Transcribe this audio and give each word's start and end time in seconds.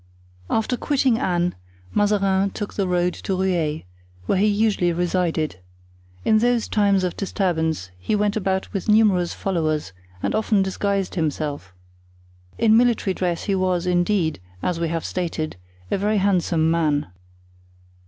After 0.49 0.77
quitting 0.77 1.19
Anne, 1.19 1.53
Mazarin 1.93 2.49
took 2.49 2.73
the 2.73 2.87
road 2.87 3.13
to 3.13 3.35
Rueil, 3.35 3.83
where 4.25 4.39
he 4.39 4.47
usually 4.47 4.91
resided; 4.91 5.57
in 6.25 6.39
those 6.39 6.67
times 6.67 7.03
of 7.03 7.15
disturbance 7.15 7.91
he 7.99 8.15
went 8.15 8.35
about 8.35 8.73
with 8.73 8.89
numerous 8.89 9.35
followers 9.35 9.93
and 10.23 10.33
often 10.33 10.63
disguised 10.63 11.13
himself. 11.13 11.71
In 12.57 12.75
military 12.75 13.13
dress 13.13 13.43
he 13.43 13.53
was, 13.53 13.85
indeed, 13.85 14.39
as 14.63 14.79
we 14.79 14.87
have 14.87 15.05
stated, 15.05 15.55
a 15.91 15.99
very 15.99 16.17
handsome 16.17 16.71
man. 16.71 17.05